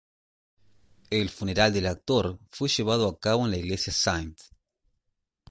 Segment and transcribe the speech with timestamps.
[1.11, 4.35] El funeral del actor fue llevado a cabo en la iglesia St.